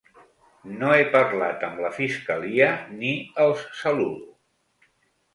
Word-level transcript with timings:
No 0.77 0.87
he 0.99 1.01
parlat 1.15 1.65
amb 1.67 1.81
la 1.83 1.91
fiscalia, 1.97 2.69
ni 3.01 3.11
els 3.43 3.61
saludo. 3.83 4.89